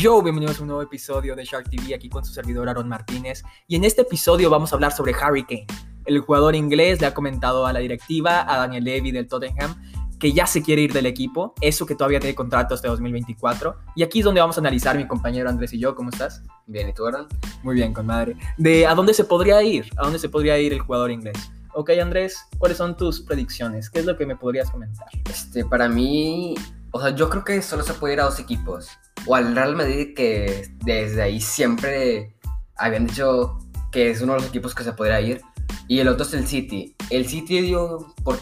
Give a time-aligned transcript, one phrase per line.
[0.00, 3.42] Yo, bienvenidos a un nuevo episodio de Shark TV aquí con su servidor Aaron Martínez.
[3.68, 5.66] Y en este episodio vamos a hablar sobre Harry Kane.
[6.06, 9.74] El jugador inglés le ha comentado a la directiva, a Daniel Levy del Tottenham,
[10.18, 13.76] que ya se quiere ir del equipo, eso que todavía tiene contrato hasta 2024.
[13.94, 16.42] Y aquí es donde vamos a analizar mi compañero Andrés y yo, ¿cómo estás?
[16.66, 17.28] Bien, ¿y tú, Aaron?
[17.62, 18.38] Muy bien, con madre.
[18.56, 21.52] De a dónde se podría ir, a dónde se podría ir el jugador inglés.
[21.74, 23.90] Ok, Andrés, ¿cuáles son tus predicciones?
[23.90, 25.08] ¿Qué es lo que me podrías comentar?
[25.28, 26.54] Este, para mí,
[26.90, 28.88] o sea, yo creo que solo se puede ir a dos equipos.
[29.26, 32.34] O al Real Madrid, que desde ahí siempre
[32.76, 33.58] habían dicho
[33.92, 35.40] que es uno de los equipos que se podría ir.
[35.88, 36.94] Y el otro es el City.
[37.10, 38.38] El City dio por,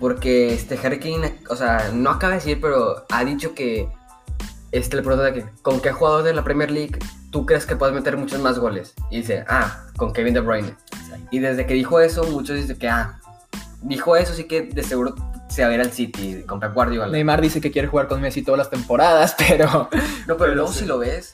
[0.00, 3.88] porque este Harry Kane, o sea, no acaba de decir, pero ha dicho que
[4.72, 6.98] este le pregunta que con qué jugador de la Premier League
[7.30, 8.94] tú crees que puedes meter muchos más goles.
[9.10, 10.74] Y dice, ah, con Kevin De Bruyne.
[11.30, 13.18] Y desde que dijo eso, muchos dicen que, ah,
[13.82, 15.14] dijo eso, sí que de seguro
[15.48, 17.10] se va a ir al City con Pep Guardiola.
[17.10, 19.88] Neymar dice que quiere jugar con Messi todas las temporadas, pero...
[20.26, 21.32] No, pero luego si lo ves,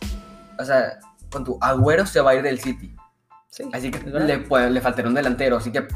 [0.59, 0.99] o sea,
[1.31, 2.95] con tu Agüero se va a ir del City.
[3.49, 5.57] Sí, Así que le, puede- le faltaría un delantero.
[5.59, 5.87] Así que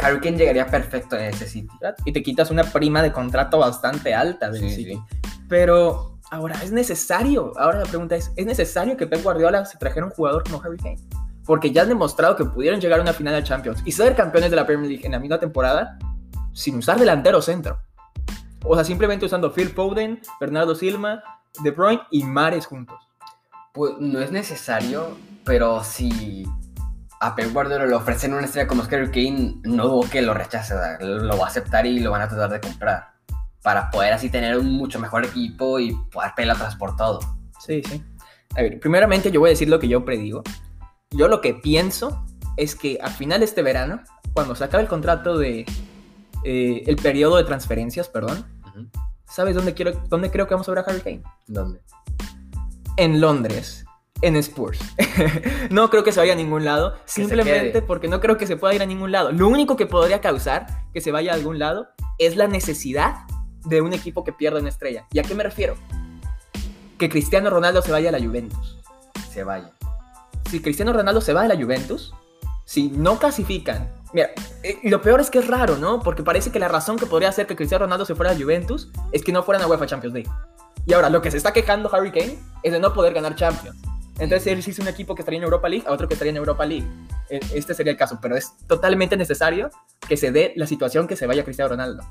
[0.00, 1.68] Harry Kane llegaría perfecto en ese City.
[2.04, 4.94] Y te quitas una prima de contrato bastante alta del Sí, City.
[4.94, 5.02] sí.
[5.48, 7.52] Pero ahora es necesario.
[7.58, 10.76] Ahora la pregunta es: ¿es necesario que Pep Guardiola se trajera un jugador como Harry
[10.78, 10.98] Kane?
[11.44, 14.50] Porque ya han demostrado que pudieron llegar a una final de Champions y ser campeones
[14.50, 15.98] de la Premier League en la misma temporada
[16.52, 17.78] sin usar delantero centro.
[18.64, 21.22] O sea, simplemente usando Phil Foden, Bernardo Silva,
[21.62, 22.98] De Bruyne y Mares juntos.
[23.72, 26.46] Pues no es necesario, pero si
[27.20, 30.74] a Pep Guardiola le ofrecen una estrella como Harry Kane, no dudo que lo rechace,
[31.00, 33.12] lo va a aceptar y lo van a tratar de comprar.
[33.62, 37.20] Para poder así tener un mucho mejor equipo y poder pelear atrás por todo.
[37.60, 38.02] Sí, sí.
[38.56, 40.42] A ver, primeramente yo voy a decir lo que yo predigo.
[41.10, 44.02] Yo lo que pienso es que al final de este verano,
[44.34, 45.64] cuando se acabe el contrato de...
[46.44, 48.44] eh, el periodo de transferencias, perdón.
[49.32, 51.22] ¿sabes dónde, quiero, dónde creo que vamos a ver a Harry Kane?
[51.46, 51.80] ¿Dónde?
[52.98, 53.86] En Londres,
[54.20, 54.78] en Spurs.
[55.70, 58.74] no creo que se vaya a ningún lado, simplemente porque no creo que se pueda
[58.74, 59.32] ir a ningún lado.
[59.32, 61.88] Lo único que podría causar que se vaya a algún lado
[62.18, 63.24] es la necesidad
[63.64, 65.06] de un equipo que pierda una estrella.
[65.12, 65.76] ¿Y a qué me refiero?
[66.98, 68.78] Que Cristiano Ronaldo se vaya a la Juventus.
[69.30, 69.72] Se vaya.
[70.50, 72.12] si Cristiano Ronaldo se va de la Juventus,
[72.66, 74.30] si no clasifican, mira,
[74.62, 76.00] eh, lo peor es que es raro, ¿no?
[76.00, 78.90] Porque parece que la razón que podría hacer que Cristiano Ronaldo se fuera a Juventus
[79.12, 80.30] es que no fueran a UEFA Champions League.
[80.86, 83.76] Y ahora, lo que se está quejando Harry Kane es de no poder ganar Champions.
[84.18, 86.36] Entonces él hizo un equipo que estaría en Europa League a otro que estaría en
[86.36, 86.86] Europa League.
[87.30, 89.70] Eh, Este sería el caso, pero es totalmente necesario
[90.06, 92.04] que se dé la situación que se vaya Cristiano Ronaldo.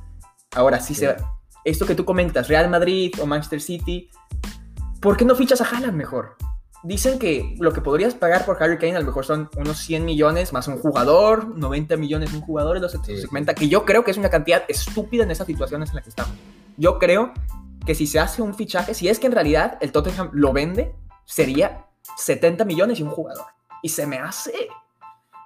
[0.55, 1.01] Ahora, si Sí.
[1.01, 1.15] se
[1.63, 4.09] esto que tú comentas, Real Madrid o Manchester City,
[4.99, 6.35] ¿por qué no fichas a Haaland mejor?
[6.83, 10.03] Dicen que lo que podrías pagar por Harry Kane a lo mejor son unos 100
[10.03, 13.27] millones más un jugador, 90 millones un jugador, es lo que Sí, se sí.
[13.27, 16.09] comenta, que yo creo que es una cantidad estúpida en esas situaciones en las que
[16.09, 16.33] estamos.
[16.77, 17.33] Yo creo
[17.85, 20.95] que si se hace un fichaje, si es que en realidad el Tottenham lo vende,
[21.25, 21.85] sería
[22.17, 23.45] 70 millones y un jugador.
[23.83, 24.51] Y se me hace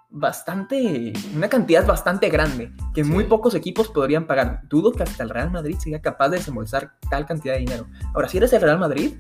[0.09, 3.09] bastante, una cantidad bastante grande, que Sí.
[3.09, 4.62] muy pocos equipos podrían pagar.
[4.69, 7.88] Dudo que hasta el Real Madrid sería capaz de desembolsar tal cantidad de dinero.
[8.13, 9.16] Ahora, si eres el Real Madrid,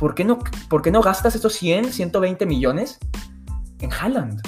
[0.00, 0.38] ¿por qué no,
[0.68, 2.98] por qué no gastas esos 100, 120 millones
[3.78, 4.40] en Haaland?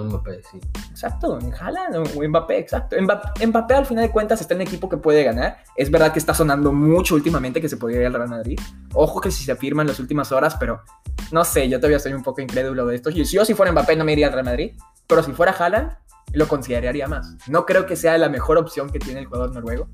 [0.00, 0.60] Un Mbappé, sí.
[0.90, 2.96] Exacto, en Haaland o Mbappé, exacto.
[3.00, 5.58] Mbappé, Mbappé, al final de cuentas está en un equipo que puede ganar.
[5.76, 8.58] Es verdad que está sonando mucho últimamente que se podría ir al Real Madrid.
[8.94, 10.82] Ojo que si se afirma en las últimas horas, pero
[11.30, 13.10] no sé, yo todavía estoy un poco incrédulo de esto.
[13.10, 14.72] Yo, si yo si fuera Mbappé no me iría al Real Madrid,
[15.06, 15.92] pero si fuera Haaland
[16.32, 17.36] lo consideraría más.
[17.48, 19.88] No creo que sea la mejor opción que tiene el jugador noruego,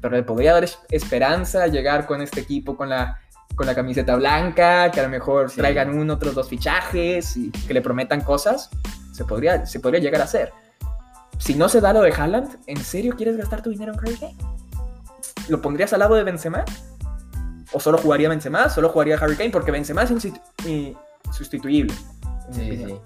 [0.00, 3.18] pero le podría dar es- esperanza llegar con este equipo con la
[3.54, 5.56] con la camiseta blanca, que a lo mejor Sí.
[5.58, 8.70] traigan uno, otros dos fichajes y que le prometan cosas
[9.12, 10.52] se podría, se podría llegar a hacer.
[11.38, 14.16] Si no se da lo de Haaland, ¿en serio quieres gastar tu dinero en Harry
[14.16, 14.36] Kane?
[15.48, 16.64] ¿Lo pondrías al lado de Benzema?
[17.72, 18.68] ¿O solo jugaría Benzema?
[18.68, 20.96] Solo jugaría Harry Kane porque Benzema es insustitu-
[21.26, 21.94] insustituible.
[22.52, 22.96] Sí, sí.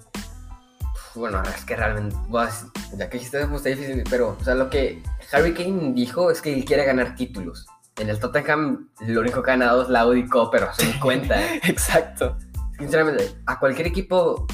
[1.15, 2.65] Bueno, es que realmente, pues,
[2.97, 5.01] ya que dijiste, pues está difícil, pero, o sea, lo que
[5.31, 7.65] Harry Kane dijo es que él quiere ganar títulos.
[7.97, 11.41] En el Tottenham, lo único que ha ganado es la Audi Cup, pero se cuenta.
[11.41, 11.61] ¿eh?
[11.63, 12.37] Exacto.
[12.77, 14.45] Sinceramente, a cualquier equipo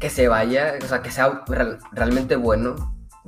[0.00, 2.74] que se vaya, o sea, que sea real- realmente bueno,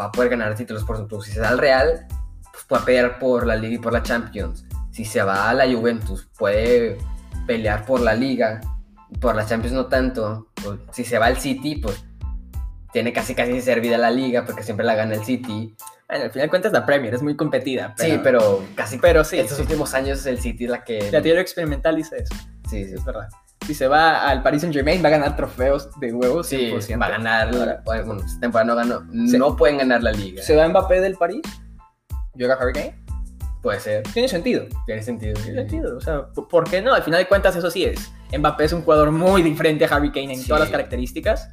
[0.01, 0.85] va a poder ganar títulos.
[0.85, 2.07] Por ejemplo, si se da al Real,
[2.53, 4.65] pues puede pelear por la Liga y por la Champions.
[4.91, 6.97] Si se va a la Juventus, puede
[7.47, 8.61] pelear por la Liga.
[9.21, 10.49] Por la Champions no tanto.
[10.65, 12.05] Pues, si se va al City, pues
[12.93, 15.75] tiene casi casi servida la Liga porque siempre la gana el City.
[16.09, 17.95] Bueno, al final de cuentas la Premier es muy competida.
[17.97, 19.63] Pero, sí, pero casi Pero sí, estos sí.
[19.63, 21.11] últimos años el City es la que...
[21.13, 22.35] La teoría experimental dice eso.
[22.69, 22.95] sí, sí.
[22.95, 23.29] Es verdad.
[23.67, 26.47] Si se va al Paris Saint Germain va a ganar trofeos de huevos.
[26.47, 27.03] Sí, 100%.
[27.03, 27.83] va a ganar.
[27.85, 29.29] Bueno, esta temporada no ganó.
[29.29, 29.37] Sí.
[29.37, 30.43] No pueden ganar la liga.
[30.43, 31.43] ¿Se va Mbappé del París?
[32.35, 33.05] ¿Llega Harry Kane?
[33.61, 34.05] Puede ser.
[34.05, 34.65] Tiene sentido.
[34.87, 35.35] Tiene sentido.
[35.35, 35.55] Tiene sí.
[35.69, 35.99] sentido.
[35.99, 36.95] O sea, ¿por qué no?
[36.95, 38.11] Al final de cuentas, eso sí es.
[38.35, 41.51] Mbappé es un jugador muy diferente a Harry Kane en todas las características.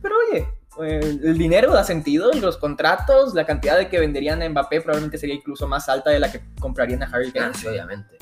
[0.00, 0.46] Pero oye,
[0.80, 5.34] el dinero da sentido, los contratos, la cantidad de que venderían a Mbappé probablemente sería
[5.34, 7.46] incluso más alta de la que comprarían a Harry Kane.
[7.54, 8.16] Ah, sí, obviamente.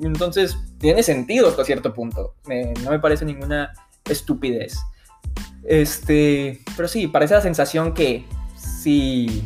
[0.00, 2.34] Entonces, tiene sentido hasta cierto punto.
[2.82, 3.72] No me parece ninguna
[4.04, 4.78] estupidez.
[5.64, 8.24] Este, pero sí, parece la sensación que
[8.56, 9.44] si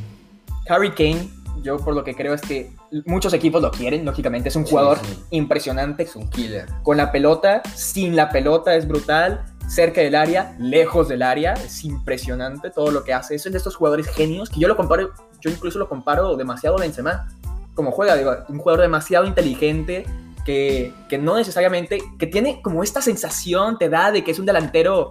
[0.68, 1.28] Harry Kane,
[1.62, 2.70] yo por lo que creo es que
[3.04, 5.18] muchos equipos lo quieren, lógicamente, es un Sí, jugador sí.
[5.30, 6.04] impresionante.
[6.04, 6.66] Es un killer.
[6.82, 11.84] Con la pelota, sin la pelota es brutal, cerca del área, lejos del área, es
[11.84, 13.34] impresionante todo lo que hace.
[13.34, 16.80] Es de estos jugadores genios que yo lo comparo, yo incluso lo comparo demasiado a
[16.80, 17.28] Benzema.
[17.74, 20.06] Como juega, digo, un jugador demasiado inteligente
[20.44, 24.46] que, que no necesariamente, que tiene como esta sensación, te da de que es un
[24.46, 25.10] delantero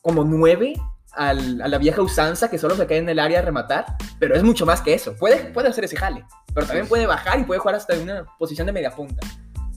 [0.00, 0.74] como nueve
[1.12, 3.84] al- a la vieja usanza que solo se queda en el área a rematar,
[4.18, 5.14] pero es mucho más que eso.
[5.16, 8.66] Puede, puede hacer ese jale, pero también puede bajar y puede jugar hasta una posición
[8.66, 9.24] de media punta,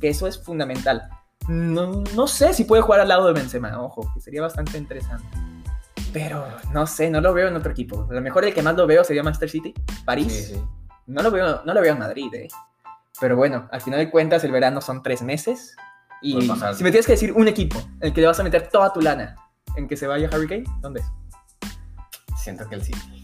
[0.02, 1.08] que eso es fundamental.
[1.48, 5.26] No, no sé si puede jugar al lado de Benzema, ojo, que sería bastante interesante.
[6.12, 8.08] Pero no sé, no lo veo en otro equipo.
[8.10, 9.74] A lo mejor el que más lo veo sería Manchester City,
[10.06, 10.32] París.
[10.32, 10.64] Sí, sí.
[11.08, 12.48] No lo veo, no lo veo en Madrid, eh.
[13.20, 15.76] Pero bueno, al final de cuentas el verano son tres meses.
[16.22, 18.70] Y si me tienes que decir un equipo en el que le vas a meter
[18.70, 19.36] toda tu lana
[19.76, 21.06] en que se vaya Harry Kane, ¿dónde es?
[22.38, 23.24] Siento que el City.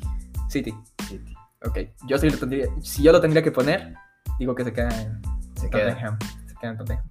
[0.50, 0.74] City.
[1.08, 1.36] City.
[1.66, 3.96] Ok, yo sí lo tendría, si yo lo tendría que poner,
[4.38, 5.22] digo que se queda en
[5.60, 5.90] Se queda.
[5.90, 6.20] Tottenham.
[6.46, 7.10] Se queda en Tottenham.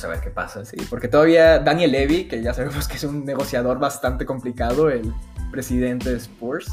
[0.00, 0.64] Pues a ver qué pasa.
[0.64, 5.12] Sí, porque todavía Daniel Levy, que ya sabemos que es un negociador bastante complicado, el
[5.50, 6.72] presidente de Spurs,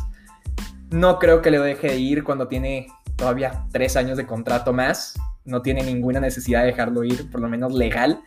[0.92, 2.88] no creo que le deje ir cuando tiene
[3.18, 5.16] todavía tres años de contrato más.
[5.44, 8.22] No tiene ninguna necesidad de dejarlo ir, por lo menos legal.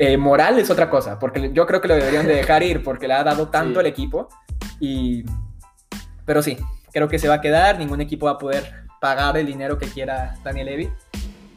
[0.00, 3.06] Eh, moral es otra cosa, porque yo creo que lo deberían de dejar ir, porque
[3.06, 3.80] le ha dado tanto Sí.
[3.80, 4.28] el equipo.
[4.80, 5.24] Y...
[6.24, 6.58] Pero sí,
[6.92, 9.86] creo que se va a quedar, ningún equipo va a poder pagar el dinero que
[9.86, 10.90] quiera Daniel Levy.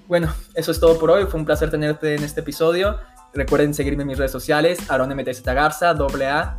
[0.09, 1.25] Bueno, eso es todo por hoy.
[1.27, 2.97] Fue un placer tenerte en este episodio.
[3.31, 6.57] Recuerden seguirme en mis redes sociales, Aaron MTZ Garza, doble A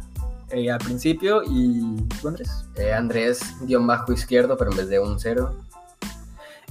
[0.51, 1.43] eh, al principio.
[1.45, 2.65] Y ¿tú, Andrés?
[2.77, 5.59] Eh, Andrés, guion bajo izquierdo, pero en vez de un cero.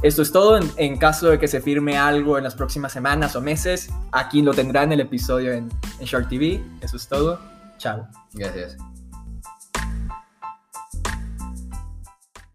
[0.01, 0.57] Esto es todo.
[0.57, 4.41] En, en caso de que se firme algo en las próximas semanas o meses, aquí
[4.41, 5.67] lo tendrán el episodio en,
[5.99, 6.63] en Shark TV.
[6.79, 7.41] Eso es todo.
[7.77, 8.07] Chao.
[8.33, 8.77] Gracias.